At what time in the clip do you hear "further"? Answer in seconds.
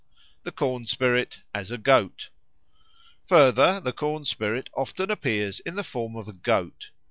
3.27-3.79